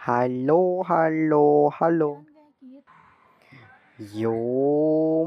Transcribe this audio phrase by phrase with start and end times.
[0.00, 2.24] Halo, halo, halo.
[4.00, 4.32] Yo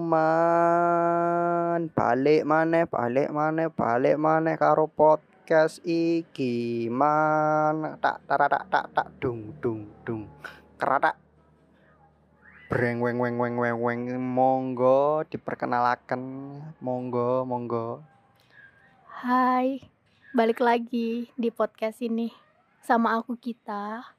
[0.02, 8.02] man, balik maneh, balik maneh, balik maneh karo podcast iki man.
[8.02, 10.26] Tak tak tak tak tak dung dung dung.
[10.82, 11.22] Keratak.
[12.66, 16.18] Breng weng weng weng weng weng monggo diperkenalkan
[16.82, 18.02] monggo monggo.
[19.22, 19.86] Hai,
[20.34, 22.34] balik lagi di podcast ini
[22.82, 24.13] sama aku kita.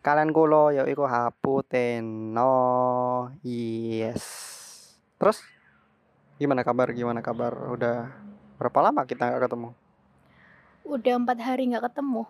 [0.00, 2.56] Kalian kulo ya iku Hapu Teno.
[3.44, 4.24] Yes.
[5.20, 5.44] Terus
[6.40, 6.88] gimana kabar?
[6.96, 7.52] Gimana kabar?
[7.68, 8.08] Udah
[8.56, 9.76] berapa lama kita nggak ketemu?
[10.88, 12.24] Udah empat hari nggak ketemu.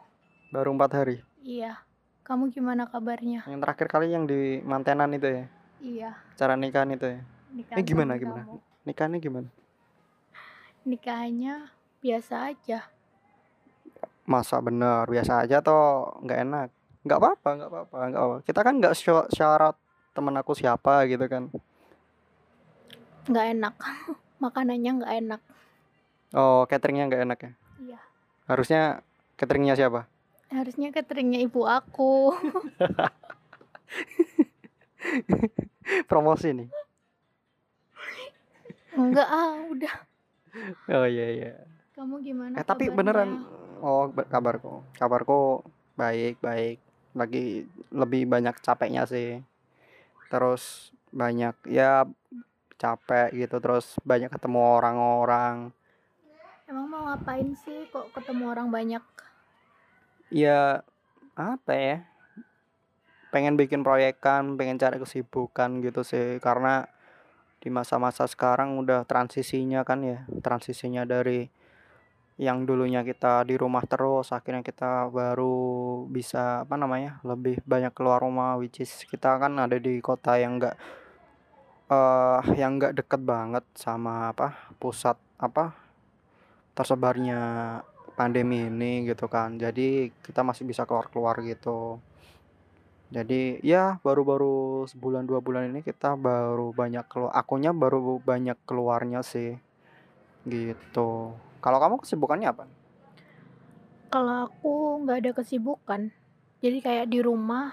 [0.50, 1.16] Baru empat hari.
[1.46, 1.78] Iya.
[2.26, 3.46] Kamu gimana kabarnya?
[3.46, 5.44] Yang terakhir kali yang di mantenan itu ya.
[5.78, 6.10] Iya.
[6.34, 7.22] Cara nikahan itu ya.
[7.54, 8.42] Nikahan Eh, gimana, gimana?
[8.50, 8.58] kamu.
[8.82, 9.48] Nikahnya gimana?
[10.82, 11.70] Nikahnya
[12.02, 12.90] biasa aja.
[14.26, 16.68] Masa bener biasa aja atau nggak enak?
[17.00, 18.36] Nggak apa-apa, nggak apa-apa, nggak apa.
[18.44, 19.76] Kita kan nggak sya- syarat
[20.12, 21.48] temen aku siapa gitu kan.
[23.24, 23.74] Nggak enak.
[24.44, 25.40] Makanannya nggak enak.
[26.36, 27.52] Oh, cateringnya nggak enak ya?
[27.80, 28.00] Iya.
[28.48, 28.82] Harusnya
[29.40, 30.04] cateringnya siapa?
[30.50, 32.30] Harusnya cateringnya ibu aku.
[36.10, 36.68] Promosi nih.
[38.92, 39.94] Enggak ah, udah.
[40.90, 41.52] Oh iya iya.
[41.94, 42.58] Kamu gimana?
[42.58, 42.98] Eh tapi kabarnya?
[42.98, 43.30] beneran
[43.80, 45.64] oh kabarku kabarku
[45.96, 46.78] baik baik
[47.14, 49.42] lagi lebih banyak capeknya sih.
[50.30, 52.06] Terus banyak ya
[52.80, 55.74] capek gitu terus banyak ketemu orang-orang.
[56.70, 59.04] Emang mau ngapain sih kok ketemu orang banyak?
[60.30, 60.86] ya
[61.34, 61.96] apa ya?
[63.34, 66.86] Pengen bikin proyekan pengen cari kesibukan gitu sih karena
[67.60, 71.52] di masa-masa sekarang udah transisinya kan ya transisinya dari
[72.40, 78.24] yang dulunya kita di rumah terus akhirnya kita baru bisa apa namanya lebih banyak keluar
[78.24, 80.80] rumah which is kita kan ada di kota yang enggak
[81.92, 85.76] eh yang enggak deket banget sama apa pusat apa
[86.72, 87.40] tersebarnya
[88.16, 89.60] pandemi ini gitu kan.
[89.60, 92.00] Jadi kita masih bisa keluar-keluar gitu.
[93.10, 99.20] Jadi ya baru-baru sebulan dua bulan ini kita baru banyak keluar akunya baru banyak keluarnya
[99.20, 99.58] sih.
[100.48, 101.10] Gitu
[101.64, 102.64] kalau kamu kesibukannya apa
[104.10, 104.74] Kalau aku
[105.06, 106.02] nggak ada kesibukan,
[106.58, 107.70] jadi kayak di rumah,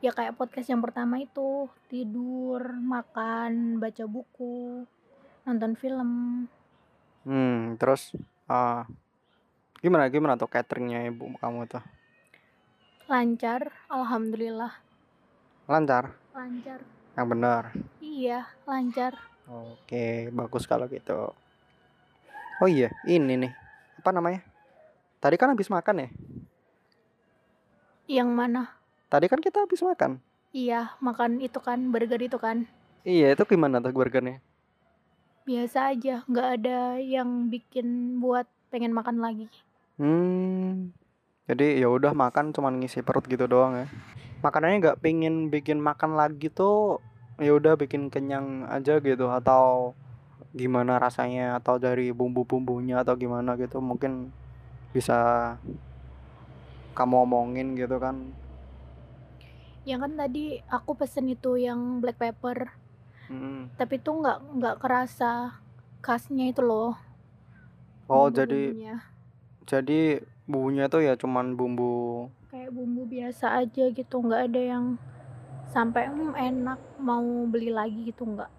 [0.00, 4.88] ya kayak podcast yang pertama itu tidur, makan, baca buku,
[5.44, 6.10] nonton film.
[7.26, 8.02] hmm terus
[8.50, 8.82] ah
[9.82, 11.82] gimana gimana tuh cateringnya ibu kamu tuh
[13.10, 14.72] Lancar, alhamdulillah,
[15.70, 16.80] lancar lancar.
[17.16, 17.64] yang benar
[18.02, 19.14] Iya, lancar.
[19.46, 21.34] Oke, bagus kalau gitu.
[22.62, 23.50] Oh iya, ini nih.
[23.98, 24.46] Apa namanya?
[25.18, 26.08] Tadi kan habis makan ya?
[28.06, 28.62] Yang mana?
[29.10, 30.22] Tadi kan kita habis makan.
[30.54, 32.62] Iya, makan itu kan, burger itu kan.
[33.02, 34.38] Iya, itu gimana tuh burgernya?
[35.42, 39.50] Biasa aja, nggak ada yang bikin buat pengen makan lagi.
[39.98, 40.94] Hmm.
[41.50, 43.86] Jadi ya udah makan cuman ngisi perut gitu doang ya.
[44.38, 47.02] Makanannya nggak pingin bikin makan lagi tuh
[47.42, 49.98] ya udah bikin kenyang aja gitu atau
[50.50, 54.12] gimana rasanya atau dari bumbu-bumbunya atau gimana gitu mungkin
[54.94, 55.16] bisa
[56.98, 58.16] kamu omongin gitu kan.
[59.88, 62.58] Yang kan tadi aku pesen itu yang black pepper,
[63.30, 63.70] Hmm.
[63.80, 65.30] tapi tuh nggak nggak kerasa
[66.04, 66.94] khasnya itu loh.
[68.08, 68.96] Oh, jadi bumbu-bumbunya.
[69.66, 70.00] jadi
[70.50, 74.84] bumbunya tuh ya cuman bumbu kayak bumbu biasa aja gitu nggak ada yang
[75.74, 78.50] sampai "Hmm, enak mau beli lagi gitu nggak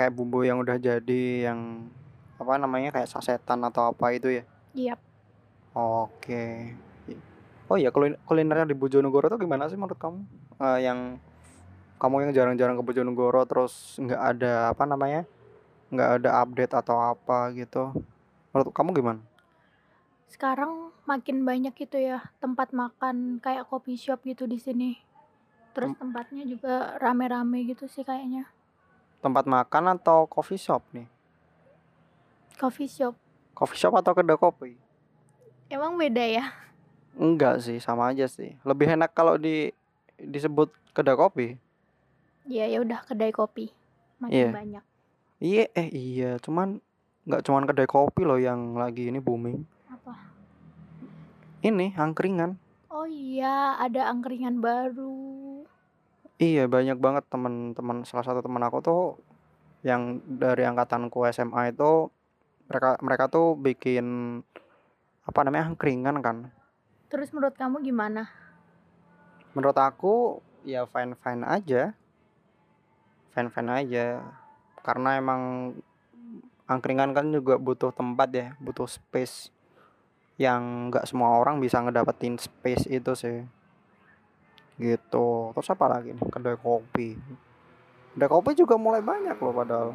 [0.00, 1.84] kayak bumbu yang udah jadi yang
[2.40, 4.44] apa namanya kayak sasetan atau apa itu ya.
[4.72, 4.96] iya
[5.76, 6.72] Oke.
[7.68, 10.24] Oh iya, kulin kulinernya di Bojonegoro tuh gimana sih menurut kamu?
[10.56, 11.20] Eh, yang
[12.00, 15.28] kamu yang jarang-jarang ke Bojonegoro terus nggak ada apa namanya?
[15.92, 17.92] nggak ada update atau apa gitu.
[18.56, 19.20] Menurut kamu gimana?
[20.30, 24.90] sekarang makin banyak gitu ya tempat makan kayak coffee shop gitu di sini
[25.74, 28.46] terus Tem- tempatnya juga rame-rame gitu sih kayaknya
[29.20, 31.04] Tempat makan atau coffee shop nih?
[32.56, 33.16] coffee shop
[33.52, 34.76] Coffee shop atau kedai kopi?
[35.66, 36.44] emang beda ya
[37.12, 38.54] Enggak sih, sama aja sih.
[38.62, 39.72] Lebih enak kalau di
[40.16, 41.46] disebut kedai kopi.
[42.44, 43.68] ya ya udah kedai kopi
[44.18, 44.50] makin Iya.
[44.50, 44.84] banyak
[45.38, 46.84] Iya, eh iya, cuman
[47.22, 49.64] nggak cuman kedai kopi loh yang lagi ini booming.
[49.86, 50.12] apa
[51.60, 52.56] Ini angkringan.
[52.90, 55.39] oh iya ada angkringan baru
[56.40, 59.02] Iya, banyak banget teman-teman salah satu teman aku tuh
[59.84, 62.08] yang dari angkatanku SMA itu
[62.68, 64.40] mereka mereka tuh bikin
[65.28, 66.48] apa namanya angkringan kan.
[67.10, 68.30] terus menurut kamu gimana
[69.50, 71.90] Menurut aku ya fine-fine aja.
[73.34, 74.06] Fine-fine aja.
[74.80, 75.74] Karena emang
[76.70, 79.50] angkringan kan juga butuh tempat ya, butuh space
[80.38, 83.42] yang nggak semua orang bisa ngedapetin space itu sih.
[84.80, 85.26] Gitu.
[85.54, 86.26] Terus apa lagi nih?
[86.32, 87.08] Kedai kopi.
[88.16, 89.90] Kedai kopi juga mulai banyak loh padahal.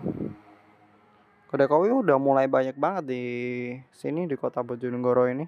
[1.50, 3.24] Kedai kopi udah mulai banyak banget di
[3.92, 5.46] sini di kota Bojonegoro ini.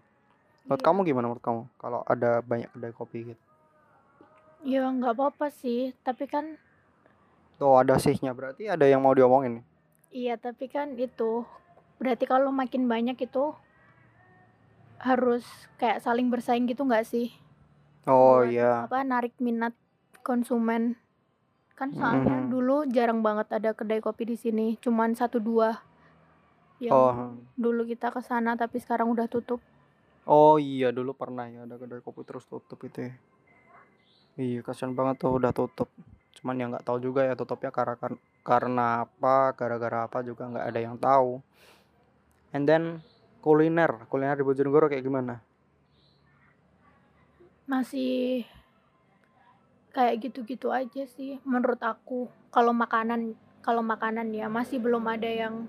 [0.65, 0.87] Menurut Iya.
[0.87, 3.43] kamu gimana menurut kamu kalau ada banyak kedai kopi gitu?
[4.65, 6.45] Ya nggak apa-apa sih, tapi kan
[7.57, 9.65] Tuh ada sihnya berarti ada yang mau diomongin nih.
[10.11, 11.43] iya tapi kan itu
[11.99, 13.43] berarti kalau makin banyak itu
[14.97, 15.45] harus
[15.77, 17.27] kayak saling bersaing gitu nggak sih?
[18.07, 18.88] Oh Buat iya.
[18.88, 19.75] apa narik minat
[20.24, 20.95] konsumen.
[21.77, 22.50] Kan soalnya Mhm.
[22.50, 25.77] dulu jarang banget ada kedai kopi di sini, cuman satu dua
[26.81, 27.38] yang Oh.
[27.54, 29.62] dulu kita ke sana tapi sekarang udah tutup.
[30.25, 33.13] Oh iya dulu pernah ya ada kedai kopi terus tutup itu ya.
[34.38, 35.89] Iya kasihan banget tuh udah tutup.
[36.38, 37.95] Cuman ya nggak tahu juga ya tutupnya karena
[38.42, 41.42] karena apa, gara-gara apa juga nggak ada yang tahu.
[42.54, 43.04] And then
[43.42, 45.42] kuliner, kuliner di Bojonegoro kayak gimana?
[47.67, 48.47] Masih
[49.91, 52.31] kayak gitu-gitu aja sih menurut aku.
[52.49, 55.67] Kalau makanan kalau makanan ya masih belum ada yang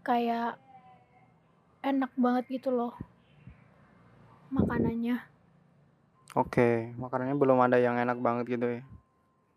[0.00, 0.56] kayak
[1.84, 2.96] enak banget gitu loh
[4.48, 5.18] makanannya.
[6.34, 8.82] Oke, makanannya belum ada yang enak banget gitu ya.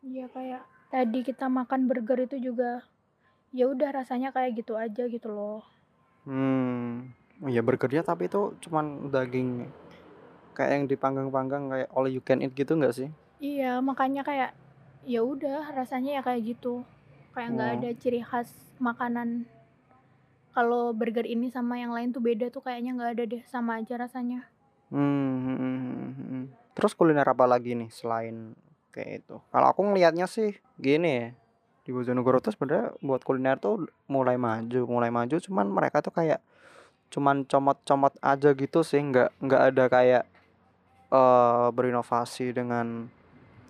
[0.05, 0.63] Iya kayak
[0.93, 2.85] tadi kita makan burger itu juga
[3.55, 5.65] ya udah rasanya kayak gitu aja gitu loh.
[6.27, 7.15] Hmm,
[7.47, 9.65] iya burgernya tapi itu cuman daging
[10.57, 13.09] kayak yang dipanggang-panggang kayak all you can eat gitu nggak sih?
[13.37, 14.57] Iya, makanya kayak
[15.05, 16.81] ya udah rasanya ya kayak gitu.
[17.37, 17.75] Kayak nggak Oh.
[17.77, 18.49] ada ciri khas
[18.81, 19.45] makanan.
[20.57, 23.93] Kalau burger ini sama yang lain tuh beda tuh kayaknya nggak ada deh, sama aja
[23.93, 24.49] rasanya.
[24.89, 26.43] Hmm, hmm, hmm, hmm.
[26.73, 28.57] Terus kuliner apa lagi nih selain
[28.89, 29.37] kayak itu?
[29.53, 31.27] Kalau aku ngelihatnya sih gini ya.
[31.85, 36.41] Di Bojonegoro tuh sebenarnya buat kuliner tuh mulai maju, mulai maju cuman mereka tuh kayak
[37.07, 40.23] cuman comot-comot aja gitu sih, nggak nggak ada kayak
[41.07, 43.07] eh berinovasi dengan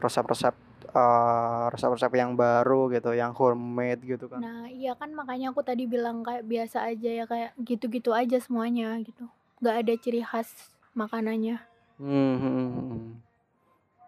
[0.02, 0.56] resep-resep
[0.88, 4.42] eh resep-resep yang baru gitu, yang homemade gitu kan.
[4.42, 8.98] Nah, iya kan makanya aku tadi bilang kayak biasa aja ya kayak gitu-gitu aja semuanya
[9.06, 9.30] gitu.
[9.62, 10.50] Nggak ada ciri khas
[10.98, 11.62] makanannya.
[11.98, 13.06] Hmm, hmm, hmm, hmm.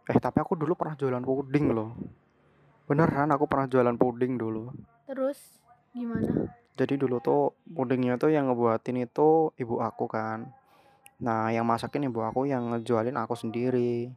[0.09, 1.93] Eh tapi aku dulu pernah jualan puding loh.
[2.89, 4.73] Beneran aku pernah jualan puding dulu.
[5.05, 5.37] Terus
[5.93, 6.49] gimana?
[6.73, 10.49] Jadi dulu tuh pudingnya tuh yang ngebuatin itu ibu aku kan.
[11.19, 14.11] Nah yang masakin ibu aku yang ngejualin aku sendiri.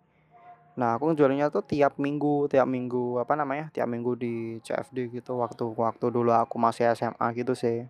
[0.78, 3.68] Nah aku ngejualinnya tuh tiap minggu, tiap minggu apa namanya?
[3.74, 7.84] Tiap minggu di CFD gitu waktu waktu dulu aku masih SMA gitu sih.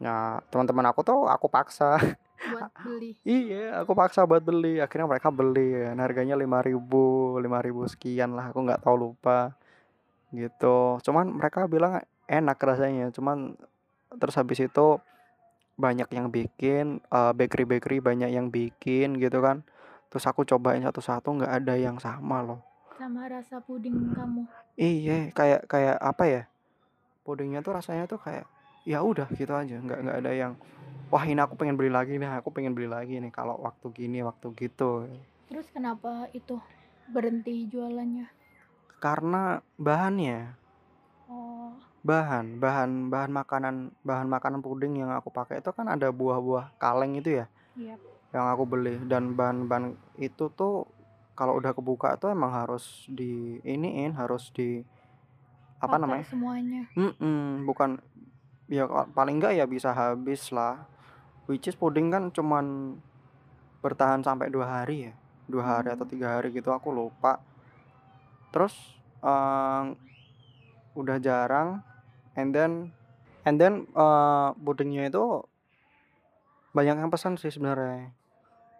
[0.00, 1.98] Nah teman-teman aku tuh aku paksa.
[2.42, 3.18] Buat beli.
[3.26, 4.78] Iya, aku paksa buat beli.
[4.78, 5.98] Akhirnya mereka beli kan.
[5.98, 8.50] Harganya 5.000, 5.000 sekian lah.
[8.54, 9.54] Aku nggak tahu lupa.
[10.32, 11.02] Gitu.
[11.04, 13.12] Cuman mereka bilang enak rasanya.
[13.12, 13.54] Cuman
[14.16, 14.98] terus habis itu
[15.82, 19.66] banyak yang bikin, eh, bakery-bakery banyak yang bikin gitu kan.
[20.06, 22.60] Terus aku cobain satu-satu nggak ada yang sama loh.
[22.94, 24.46] Sama rasa puding kamu.
[24.78, 26.42] Iya, kayak kayak apa ya?
[27.26, 28.46] Pudingnya tuh rasanya tuh kayak
[28.86, 30.52] ya udah gitu aja, nggak nggak ada yang
[31.12, 34.24] wah ini aku pengen beli lagi nih, aku pengen beli lagi nih kalau waktu gini,
[34.26, 35.06] waktu gitu.
[35.46, 36.58] Terus kenapa itu
[37.12, 38.26] berhenti jualannya?
[39.02, 40.61] Karena bahannya,
[42.02, 47.14] bahan, bahan, bahan makanan, bahan makanan puding yang aku pakai itu kan ada buah-buah kaleng
[47.14, 47.46] itu ya,
[47.78, 47.94] iya.
[48.34, 50.90] yang aku beli dan bahan-bahan itu tuh
[51.38, 54.82] kalau udah kebuka tuh emang harus di iniin, harus di
[55.78, 56.26] apa Pakai namanya?
[56.26, 56.82] semuanya.
[56.98, 58.02] Mm-mm, bukan
[58.66, 60.86] ya paling enggak ya bisa habis lah.
[61.46, 62.98] Which is puding kan cuman
[63.82, 65.14] bertahan sampai dua hari ya,
[65.50, 66.12] dua hari atau Hmm.
[66.12, 67.42] tiga hari gitu aku lupa.
[68.54, 68.74] Terus
[69.22, 69.84] eh,
[70.92, 71.80] udah jarang,
[72.38, 72.90] and then
[73.44, 75.44] and then eh, pudingnya itu
[76.72, 78.12] banyak yang pesan sih sebenarnya.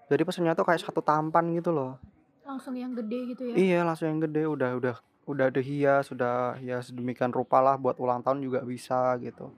[0.08, 2.00] Jadi pesannya tuh kayak satu tampan gitu loh.
[2.44, 3.54] Langsung yang gede gitu ya.
[3.56, 8.24] Iya langsung yang gede udah udah udah dihias sudah ya sedemikian rupa lah buat ulang
[8.24, 9.52] tahun juga bisa gitu.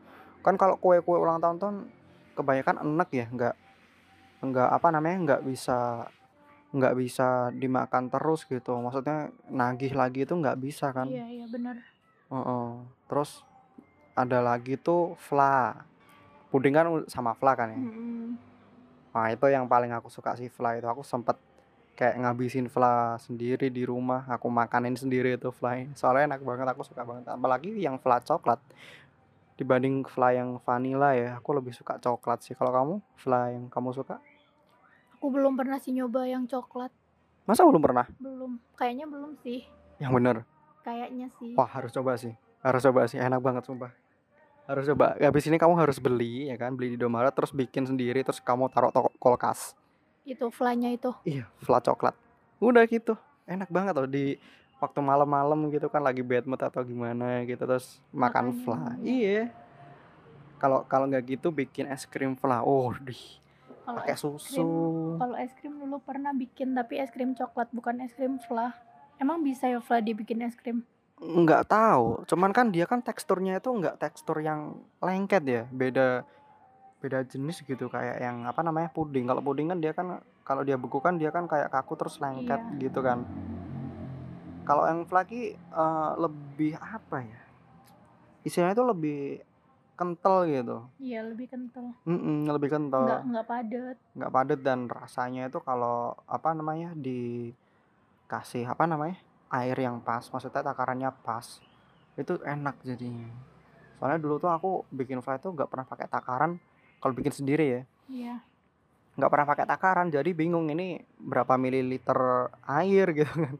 [0.44, 1.72] Kan kalau kue-kue ulang tahun tuh
[2.36, 3.54] kebanyakan enek ya nggak
[4.44, 6.10] nggak apa namanya nggak bisa
[6.74, 8.74] nggak bisa dimakan terus gitu.
[8.82, 11.06] Maksudnya nagih lagi itu nggak bisa kan.
[11.06, 11.78] Iya, iya benar.
[12.34, 12.66] Heeh.
[13.06, 13.46] Terus
[14.14, 15.84] ada lagi tuh fla.
[16.54, 17.78] Puding kan sama fla kan ya.
[17.78, 18.38] Mm-mm.
[19.14, 20.86] Nah itu yang paling aku suka sih fla itu.
[20.86, 21.34] Aku sempet
[21.94, 24.26] kayak ngabisin fla sendiri di rumah.
[24.30, 25.94] Aku makanin sendiri itu fla ini.
[25.98, 27.30] Soalnya enak banget, aku suka banget.
[27.30, 28.62] Apalagi yang fla coklat.
[29.54, 32.58] Dibanding fla yang vanilla ya, aku lebih suka coklat sih.
[32.58, 34.18] Kalau kamu, fla yang kamu suka?
[35.14, 36.90] Aku belum pernah sih nyoba yang coklat.
[37.46, 38.10] Masa belum pernah?
[38.18, 39.62] Belum, kayaknya belum sih.
[40.02, 40.36] Yang bener?
[40.82, 41.54] Kayaknya sih.
[41.54, 42.34] Wah, harus coba sih.
[42.66, 43.94] Harus coba sih, enak banget sumpah.
[44.64, 45.12] Harus coba.
[45.20, 48.72] Habis ini kamu harus beli ya kan, beli di Indomaret terus bikin sendiri terus kamu
[48.72, 49.76] taruh toko kulkas.
[50.24, 51.12] Itu flanya itu.
[51.28, 52.16] Iya, fla coklat.
[52.60, 53.12] Udah gitu.
[53.44, 54.40] Enak banget loh di
[54.80, 58.96] waktu malam-malam gitu kan lagi bad mood atau gimana gitu terus makan fla.
[59.04, 59.52] Iya.
[60.56, 62.64] Kalau kalau nggak gitu bikin es krim fla.
[62.64, 62.92] Oh.
[63.84, 64.64] Kalau Pakai susu.
[65.20, 68.72] kalau es krim dulu pernah bikin tapi es krim coklat bukan es krim fla.
[69.20, 70.88] Emang bisa ya fla dibikin es krim?
[71.14, 76.26] Nggak tahu, cuman kan dia kan teksturnya itu nggak tekstur yang lengket ya, beda
[76.98, 79.28] beda jenis gitu kayak yang apa namanya puding.
[79.28, 82.58] Kalau puding kan dia kan kalau dia beku kan dia kan kayak kaku terus lengket
[82.58, 82.88] Iya.
[82.88, 83.22] gitu kan.
[84.64, 87.40] Kalau yang flaky eh, lebih apa ya?
[88.42, 89.20] Istilahnya itu lebih
[89.94, 90.76] kental gitu.
[90.98, 91.94] Iya, lebih kental.
[92.04, 93.96] Mm-mm, lebih Nggak kental, nggak padat.
[94.14, 99.16] nggak padat dan rasanya itu kalau apa namanya dikasih apa namanya
[99.54, 101.62] air yang pas, maksudnya takarannya pas,
[102.18, 103.30] itu enak jadinya.
[103.98, 106.58] Soalnya dulu tuh aku bikin fly tuh nggak pernah pakai takaran.
[106.98, 108.36] Kalau bikin sendiri ya, Iya.
[109.14, 110.08] nggak pernah pakai takaran.
[110.10, 113.56] Jadi bingung ini berapa mililiter air gitu kan.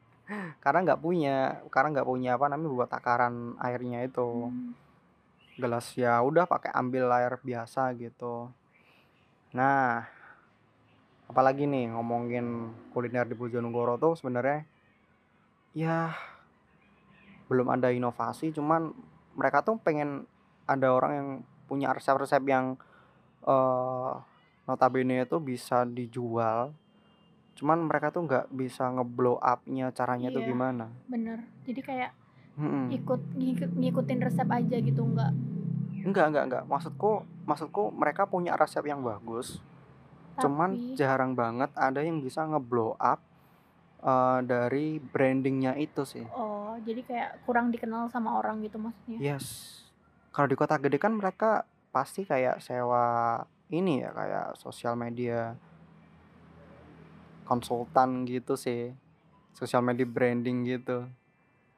[0.59, 1.37] Karena nggak punya,
[1.69, 4.51] karena nggak punya apa namanya buat takaran airnya itu.
[4.51, 4.73] Hmm.
[5.55, 8.51] Gelas ya udah pakai ambil air biasa gitu.
[9.55, 10.03] Nah,
[11.31, 14.67] apalagi nih ngomongin kuliner di Bojonegoro tuh sebenarnya
[15.75, 16.14] ya
[17.45, 18.95] belum ada inovasi, cuman
[19.37, 20.25] mereka tuh pengen
[20.64, 21.28] ada orang yang
[21.69, 22.78] punya resep-resep yang
[23.45, 24.12] eh
[24.64, 26.73] notabene itu bisa dijual.
[27.54, 30.87] Cuman mereka tuh nggak bisa ngeblow up-nya caranya tuh Iya, gimana.
[31.07, 31.45] bener.
[31.69, 32.11] Jadi kayak
[32.57, 32.88] Mm-mm.
[32.90, 35.33] ikut ngikut- ngikutin resep aja gitu nggak?
[36.09, 36.64] Enggak, enggak, enggak.
[36.64, 37.11] Maksudku,
[37.45, 39.61] maksudku mereka punya resep yang bagus.
[40.40, 43.21] Cuman Tapi jarang banget ada yang bisa ngeblow up
[44.04, 46.25] eh, dari brandingnya itu sih.
[46.30, 49.16] oh, jadi kayak kurang dikenal sama orang gitu maksudnya.
[49.18, 49.80] Yes.
[50.30, 53.38] Kalau di kota gede kan mereka pasti kayak sewa
[53.70, 55.54] ini ya kayak sosial media
[57.44, 58.90] konsultan gitu sih.
[59.54, 61.06] Sosial media branding gitu.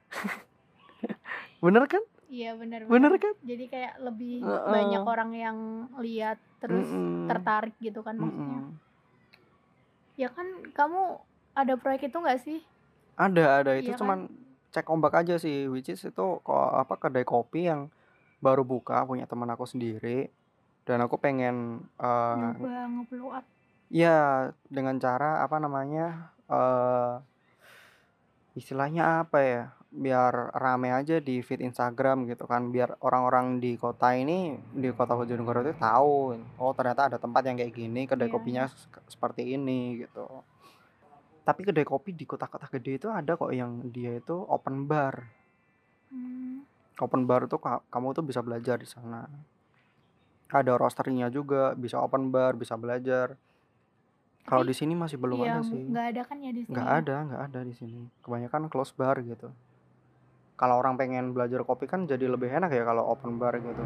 [1.64, 2.00] Bener kan?
[2.26, 3.22] Iya, bener Bener bener.
[3.22, 3.34] kan?
[3.44, 4.66] Jadi kayak lebih Heeh.
[4.66, 5.58] banyak orang yang
[6.02, 7.30] lihat terus Mm-mm.
[7.30, 8.66] tertarik gitu kan maksudnya.
[8.66, 8.74] Mm-mm.
[10.16, 11.22] Ya kan kamu
[11.56, 12.60] ada proyek itu nggak sih?
[13.16, 14.00] Ada, ada itu Iya kan?
[14.00, 14.18] cuman
[14.70, 17.88] cek ombak aja sih, which is itu kok apa kedai kopi yang
[18.38, 20.28] baru buka punya teman aku sendiri
[20.84, 23.44] dan aku pengen eh Nyoba nge-blow up.
[23.88, 24.18] ya
[24.68, 26.06] dengan cara apa namanya
[26.46, 27.14] eh
[28.52, 34.12] istilahnya apa ya biar rame aja di feed Instagram gitu kan biar orang-orang di kota
[34.12, 34.38] ini
[34.70, 38.64] di kota Bojonegoro itu tahu oh ternyata ada tempat yang kayak gini kedai Iya, kopinya
[38.68, 38.72] iya.
[38.72, 40.26] se- seperti ini gitu
[41.46, 45.30] tapi kedai kopi di kota-kota gede itu ada kok yang dia itu open bar.
[46.10, 46.66] Hmm,
[46.98, 49.30] open bar tuh ka- kamu tuh bisa belajar di sana.
[50.50, 53.38] Ada roasternya juga bisa open bar bisa belajar.
[54.46, 55.82] Kalau di sini masih belum iya ada sih.
[55.86, 56.98] nggak ada kan ya di sini nggak ya?
[56.98, 58.00] ada nggak ada di sini.
[58.26, 59.54] Kebanyakan close bar gitu.
[60.58, 63.82] Kalau orang pengen belajar kopi kan jadi lebih enak ya kalau open bar gitu.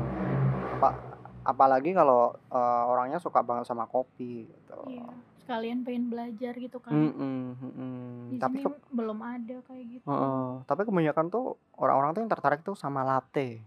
[0.80, 0.96] Apa
[1.44, 4.80] apalagi kalau eh, orangnya suka banget sama kopi gitu.
[4.88, 5.08] Iya,
[5.50, 6.94] sekalian pengen belajar gitu kan.
[6.94, 7.94] Mm-mm, mm-mm.
[8.30, 10.06] Di tapi sini ke- belum ada kayak gitu.
[10.06, 11.44] Heeh, tapi kebanyakan tuh
[11.82, 13.58] orang-orang tuh yang tertarik tuh sama latte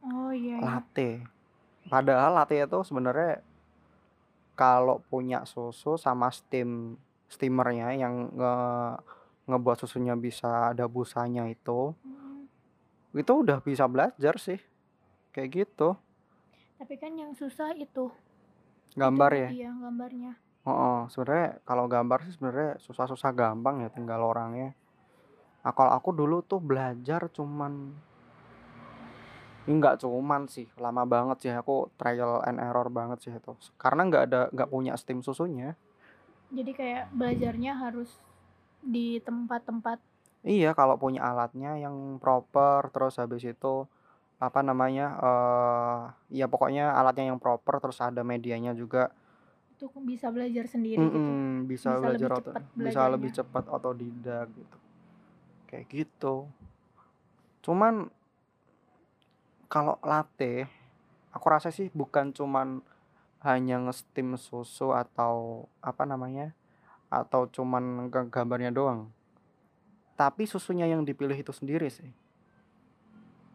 [0.00, 0.64] Oh iya, iya.
[0.64, 1.08] latte
[1.92, 3.40] padahal latte itu sebenarnya
[4.58, 6.96] kalau punya susu sama steam
[7.30, 8.54] steamernya yang nge
[9.48, 12.46] ngebuat susunya bisa ada busanya itu Hmm,
[13.16, 14.60] itu udah bisa belajar sih
[15.34, 15.96] kayak gitu
[16.80, 18.08] Tapi kan yang susah itu,
[18.96, 20.32] gambar itu ya iya gambarnya.
[20.66, 24.76] Oh sebenarnya kalau gambar sih sebenarnya susah-susah gampang ya tinggal orangnya
[25.64, 27.92] nah, kalau aku dulu tuh belajar cuman
[29.68, 34.24] enggak cuman sih lama banget sih aku trial and error banget sih itu karena nggak
[34.26, 35.76] ada nggak punya steam susunya
[36.50, 38.10] Jadi kayak belajarnya harus
[38.82, 40.02] di tempat-tempat
[40.40, 43.84] Iya, kalau punya alatnya yang proper, terus habis itu
[44.40, 45.04] apa namanya?
[45.20, 45.98] eh
[46.40, 49.12] ya pokoknya alatnya yang proper, terus ada medianya juga.
[49.80, 51.16] Itu bisa belajar sendiri gitu.
[51.16, 54.78] Mm-mm, bisa Bisa belajar lebih cepat bisa lebih cepat otodidak gitu.
[55.72, 56.34] Kayak gitu.
[57.64, 58.12] Cuman
[59.72, 60.68] kalau latte,
[61.32, 62.84] aku rasa sih bukan cuman
[63.40, 66.52] hanya nge-steam susu atau apa namanya?
[67.08, 69.08] Atau cuman gambarnya doang.
[70.20, 72.12] Tapi susunya yang dipilih itu sendiri sih.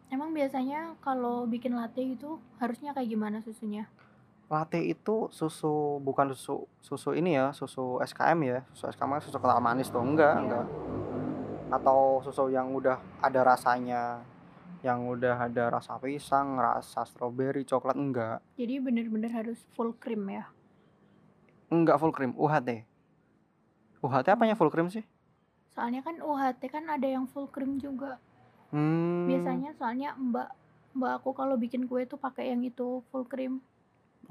[0.10, 3.86] Emang biasanya kalau bikin latte itu harusnya kayak gimana susunya?
[4.46, 9.38] Latte itu susu bukan susu susu ini ya, susu SKM ya, susu SKM kan susu
[9.42, 10.66] kental manis tuh, enggak enggak.
[11.74, 14.22] Atau susu yang udah ada rasanya,
[14.86, 18.38] yang udah ada rasa pisang, rasa stroberi, coklat, enggak.
[18.54, 20.46] Jadi bener-bener harus full cream ya?
[21.74, 22.86] Enggak full cream, UHT.
[24.06, 25.02] UHT apanya full cream sih?
[25.74, 28.22] Soalnya kan UHT kan ada yang full cream juga.
[28.70, 29.26] Mmm.
[29.26, 30.54] Biasanya soalnya mbak
[30.94, 33.66] mbak aku kalau bikin kue tuh pakai yang itu full cream.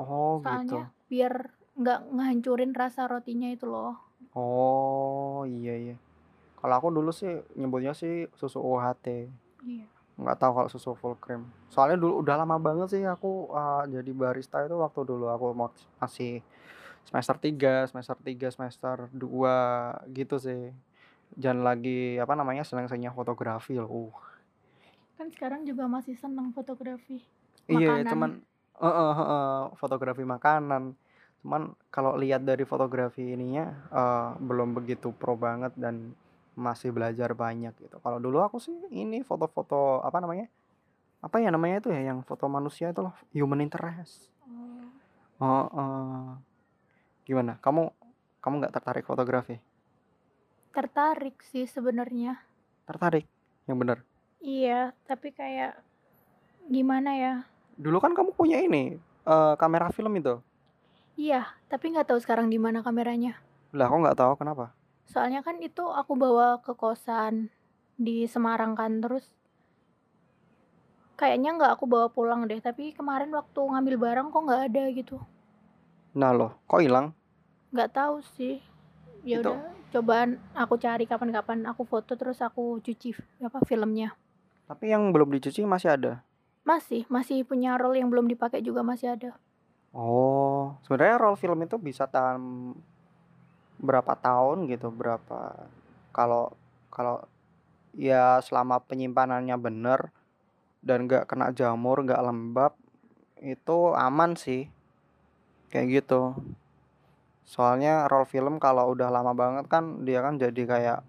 [0.01, 0.51] Oh gitu.
[0.51, 1.35] Soalnya biar
[1.75, 3.99] nggak ngehancurin rasa rotinya itu loh.
[4.35, 5.97] Oh, iya iya.
[6.59, 9.31] Kalau aku dulu sih nyebutnya sih susu UHT.
[9.63, 9.87] Iya.
[10.19, 11.47] Nggak tahu kalau susu full cream.
[11.71, 15.55] Soalnya dulu udah lama banget sih aku, eee, jadi barista itu waktu dulu aku
[15.99, 16.43] masih
[17.05, 19.57] semester 3, semester 3, semester 2
[20.15, 20.71] gitu sih.
[21.35, 23.91] Dan lagi apa namanya, senang-senangnya fotografi loh.
[23.91, 24.15] Uh.
[25.15, 27.23] Kan sekarang juga masih seneng fotografi
[27.71, 28.45] Iya, makanan.
[28.81, 30.95] Cuman heeh heeh, fotografi makanan.
[31.45, 36.17] Cuman kalau lihat dari fotografi ininya, eee, belum begitu pro banget dan
[36.55, 37.97] masih belajar banyak gitu.
[37.99, 40.47] Kalau dulu aku sih ini foto-foto apa namanya,
[41.25, 44.31] apa ya namanya itu ya, yang foto manusia itu loh, human interest.
[45.41, 45.71] Oh.
[45.71, 46.27] Heeh.
[47.25, 47.91] Gimana, kamu
[48.45, 49.57] kamu nggak tertarik fotografi?
[50.75, 52.39] Tertarik sih sebenarnya.
[52.85, 53.25] Tertarik?
[53.65, 53.99] Yang bener?
[54.45, 55.81] Iya, tapi kayak
[56.69, 57.35] gimana ya?
[57.75, 60.39] Dulu kan kamu punya ini, eee, kamera film itu?
[61.19, 63.39] Iya, tapi nggak tahu sekarang di mana kameranya.
[63.75, 64.75] Lah kok nggak tahu, kenapa?
[65.07, 67.51] Soalnya kan itu aku bawa ke kosan
[67.95, 69.31] di Semarang kan, terus
[71.15, 75.17] kayaknya nggak aku bawa pulang deh, tapi kemarin waktu ngambil barang kok nggak ada gitu.
[76.15, 77.15] Nah loh, kok hilang?
[77.75, 78.63] Nggak tahu sih.
[79.25, 79.57] Ya udah,
[79.91, 84.13] cobaan aku cari kapan-kapan aku foto terus aku cuci apa filmnya.
[84.69, 86.13] Tapi yang belum dicuci masih ada?
[86.65, 89.37] Masih, masih punya roll yang belum dipakai juga masih ada.
[89.93, 92.73] Oh, sebenarnya roll film itu bisa tahan
[93.79, 95.69] berapa tahun gitu, berapa
[96.11, 96.57] kalau
[96.89, 97.21] kalau
[97.93, 100.09] ya selama penyimpanannya bener
[100.81, 102.73] dan nggak kena jamur, nggak lembab,
[103.45, 104.73] itu aman sih.
[105.69, 106.33] Kayak gitu.
[107.45, 111.01] Soalnya roll film kalau udah lama banget kan dia kan jadi kayak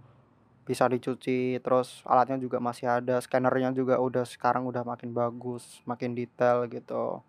[0.65, 6.17] bisa dicuci, terus alatnya juga masih ada, scanner-nya juga udah sekarang udah makin bagus, makin
[6.17, 7.21] detail gitu.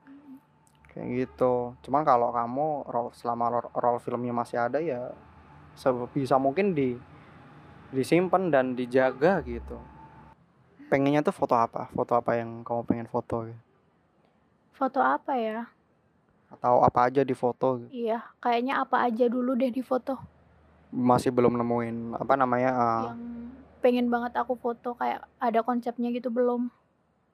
[0.88, 1.76] Kayak gitu.
[1.84, 5.12] Cuman kalau kamu roll selama ro roll filmnya masih ada ya
[5.76, 6.96] sebisa mungkin di
[7.92, 9.76] disimpen dan dijaga gitu.
[10.88, 11.92] Pengennya tuh foto apa?
[11.92, 13.62] Foto apa yang kamu pengen foto gitu?
[14.72, 15.68] Foto apa ya?
[16.48, 17.90] Atau apa aja difoto gitu?
[17.92, 20.35] Iya, kayaknya apa aja dulu deh difoto.
[20.96, 23.20] Masih belum nemuin apa namanya, eee Yang
[23.84, 26.72] pengen banget aku foto kayak ada konsepnya gitu belum.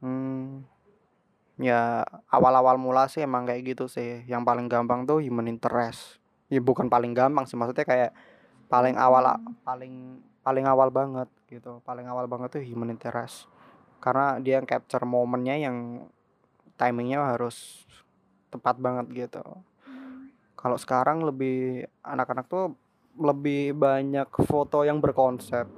[0.03, 0.66] Mmm.
[1.62, 6.18] Ya awal-awal mula sih emang kayak gitu sih, yang paling gampang tuh human interest.
[6.51, 8.11] Ya bukan paling gampang sih, maksudnya kayak
[8.66, 9.62] paling awal a Mmm.
[9.62, 9.94] paling
[10.42, 13.46] paling awal banget gitu, paling awal banget tuh human interest.
[14.03, 15.77] Karena dia capture momennya yang
[16.75, 17.87] timing-nya harus
[18.51, 19.44] tepat banget gitu.
[19.87, 20.35] Mmm.
[20.59, 22.75] Kalau sekarang lebih anak-anak tuh
[23.18, 25.68] lebih banyak foto yang berkonsep.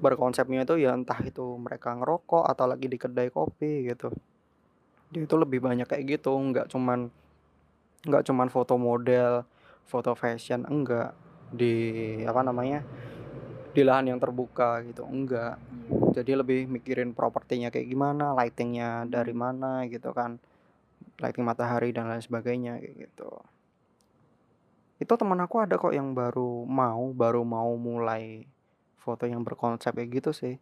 [0.00, 4.08] Berkonsepnya itu ya entah itu mereka ngerokok atau lagi di kedai kopi gitu.
[5.10, 7.10] Dia itu lebih banyak kayak gitu, nggak cuman
[8.06, 9.44] nggak cuman foto model,
[9.84, 11.12] foto fashion, enggak.
[11.50, 11.74] Di
[12.24, 12.86] apa namanya,
[13.74, 15.58] di lahan yang terbuka gitu, enggak.
[15.58, 16.22] Iya.
[16.22, 20.38] Jadi lebih mikirin propertinya kayak gimana, lighting-nya dari mana gitu kan,
[21.18, 23.30] lighting matahari dan lain sebagainya kayak gitu.
[25.00, 28.44] Itu temen aku ada kok yang baru mau baru mau mulai
[29.00, 30.60] foto yang berkonsep kayak gitu sih.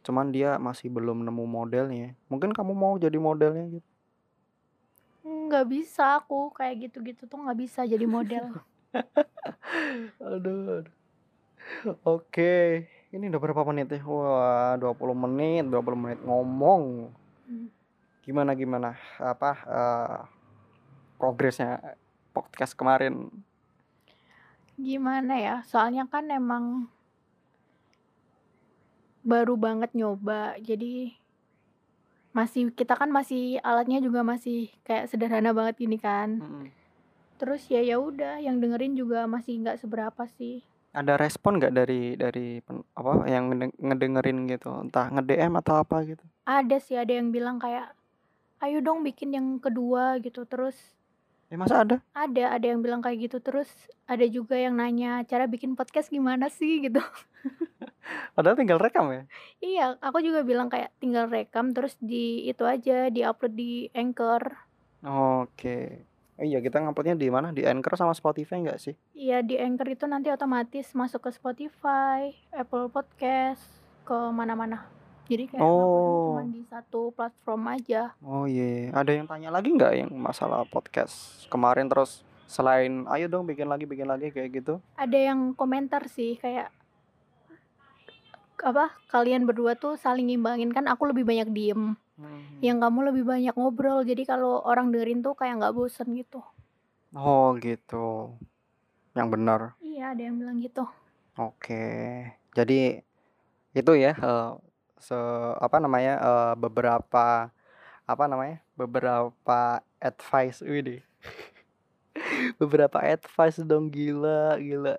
[0.00, 2.16] Cuman dia masih belum nemu modelnya.
[2.32, 3.88] Mungkin kamu mau jadi modelnya gitu?
[5.28, 8.56] Nggak bisa aku, kayak gitu-gitu tuh nggak bisa jadi model.
[10.32, 10.94] Aduh aduh.
[12.08, 14.00] Oke, ini udah berapa menit ya?
[14.08, 17.12] Wah 20 menit, 20 menit ngomong.
[17.44, 17.68] Mmm.
[18.24, 20.18] Gimana gimana, apa, eee,
[21.20, 21.96] progresnya
[22.32, 23.28] podcast kemarin?
[24.78, 26.86] Gimana ya, soalnya kan emang
[29.26, 31.10] baru banget nyoba, jadi
[32.30, 36.38] masih kita kan masih alatnya juga masih kayak sederhana banget gini kan.
[36.38, 36.70] Mhm.
[37.42, 40.62] Terus ya ya udah yang dengerin juga masih nggak seberapa sih.
[40.94, 42.62] Ada respon nggak dari dari
[42.94, 46.22] apa, yang ngeden ngedengerin gitu, entah nge-DM atau apa gitu?
[46.46, 47.92] Ada sih, ada yang bilang kayak,
[48.62, 50.48] "Ayo dong bikin yang kedua," gitu.
[50.48, 50.74] Terus
[51.48, 51.96] Eh masa ada?
[52.12, 53.68] ada ada yang bilang kayak gitu, terus
[54.04, 57.00] ada juga yang nanya, "Cara bikin podcast gimana sih?" Gitu.
[58.36, 59.24] Padahal tinggal rekam ya?
[59.60, 64.56] Iya, aku juga bilang kayak tinggal rekam terus di itu aja, di-upload di Anchor.
[65.04, 66.04] Oke.
[66.38, 67.50] Oh iya kita ngupload-nya di mana?
[67.50, 68.94] Di Anchor sama Spotify nggak sih?
[69.16, 73.64] Iya di Anchor itu nanti otomatis masuk ke Spotify, Apple Podcast,
[74.06, 74.97] ke mana-mana.
[75.28, 76.40] Jadi kayak Oh.
[76.42, 78.16] di satu platform aja.
[78.20, 78.88] Oh iya.
[78.90, 81.14] Ada yang tanya lagi nggak yang masalah podcast
[81.46, 84.80] kemarin terus selain ayo dong bikin lagi bikin lagi kayak gitu?
[84.94, 86.72] Ada yang komentar sih kayak
[88.58, 92.58] apa kalian berdua tuh saling ngimbangin kan aku lebih banyak diem Hmm.
[92.58, 96.42] yang kamu lebih banyak ngobrol jadi kalau orang dengerin tuh kayak nggak bosen gitu
[97.14, 98.34] Oh gitu.
[99.14, 99.60] Yang benar.
[99.78, 100.82] iya ada yang bilang gitu
[101.36, 102.26] Oke.
[102.50, 102.98] Jadi
[103.70, 104.50] itu ya eh,
[104.98, 105.16] se
[105.56, 107.50] apa namanya eh, beberapa
[108.04, 109.60] apa namanya beberapa
[109.98, 111.02] advice ini
[112.60, 114.96] beberapa advice dong gila gila.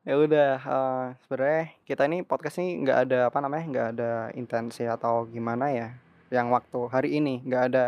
[0.00, 4.84] Ya udah eh, sebenarnya kita ini podcast ini nggak ada apa namanya nggak ada intensi
[4.84, 5.88] atau gimana ya
[6.32, 7.44] yang waktu hari ini.
[7.44, 7.84] Nggak ada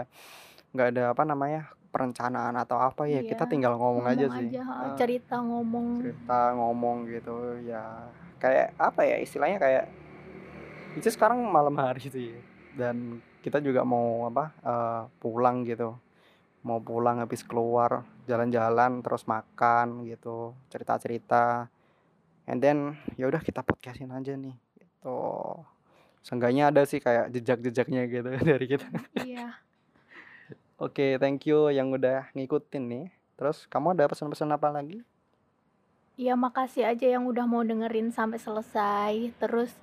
[0.73, 3.21] nggak ada apa namanya perencanaan atau apa ya.
[3.21, 4.49] Kita Iya, tinggal ngomong, aja ngomong sih.
[4.53, 5.89] aja ha, Eh, cerita ngomong.
[6.01, 7.35] cerita ngomong gitu
[7.65, 7.85] ya.
[8.37, 9.85] Kayak apa ya istilahnya kayak
[10.97, 12.33] itu sekarang malam hari sih.
[12.73, 15.97] Dan kita juga mau apa eh, pulang gitu.
[16.63, 21.67] Mau pulang habis keluar jalan-jalan terus makan gitu cerita-cerita.
[22.47, 25.19] And then ya udah kita podcastin aja nih gitu.
[26.23, 28.87] Seenggaknya ada sih kayak jejak-jejaknya gitu dari kita.
[29.19, 29.59] Iya.
[30.79, 33.07] Oke thank you yang udah ngikutin nih.
[33.35, 35.03] Terus kamu ada pesan-pesan apa lagi?
[36.15, 39.35] Iya makasih aja yang udah mau dengerin sampai selesai.
[39.43, 39.75] Terus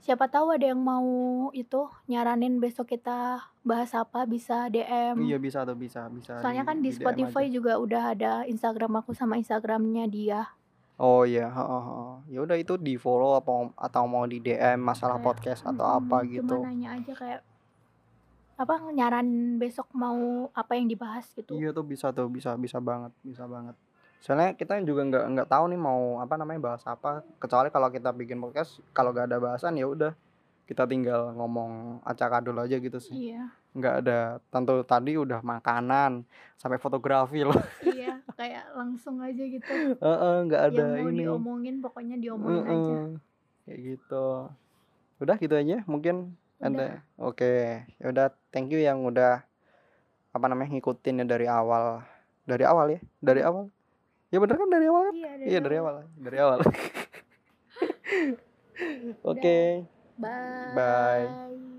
[0.00, 1.04] siapa tahu ada yang mau
[1.52, 6.80] itu nyaranin besok kita bahas apa bisa DM iya bisa tuh bisa bisa soalnya kan
[6.80, 6.96] di aja.
[6.96, 10.42] Spotify juga udah ada Instagram aku sama Instagramnya dia
[11.00, 12.12] Oh iya, heeh, heeh.
[12.28, 15.96] Ya udah itu di follow apa atau mau di DM masalah Kayak, podcast atau mm-mm,
[16.04, 16.56] apa cuma gitu.
[16.60, 17.40] nanya aja kayak
[18.60, 23.16] apa nyaran besok mau apa yang dibahas gitu Iya tuh bisa tuh, bisa bisa banget,
[23.24, 23.72] bisa banget.
[24.20, 27.24] Soalnya kita juga nggak nggak tahu nih mau apa namanya bahas apa.
[27.36, 30.12] Kecuali kalau kita bikin podcast, kalau nggak ada bahasan ya udah
[30.64, 33.32] kita tinggal ngomong acak adul aja gitu sih.
[33.32, 36.22] iya Nggak ada tentu tadi udah makanan
[36.54, 37.56] sampai fotografi loh.
[37.82, 39.72] iya kayak langsung aja gitu
[40.04, 41.22] Heeh, nggak ada yang mau ini.
[41.24, 43.06] diomongin pokoknya diomongin aja Heeh.
[43.64, 44.26] Kayak gitu.
[45.18, 46.86] Udah gitu aja mungkin udah ada.
[47.16, 49.42] Oke, ya udah thank you yang udah
[50.30, 52.04] apa namanya ngikutin ya dari awal.
[52.44, 53.00] Dari awal ya?
[53.18, 53.72] Dari awal.
[54.30, 55.14] Ya bener kan dari awal kan?
[55.14, 55.94] iya dari Iya dari awal.
[56.00, 56.06] awal.
[56.22, 56.58] Dari awal.
[59.30, 59.58] Oke.
[60.18, 61.69] bye Bye.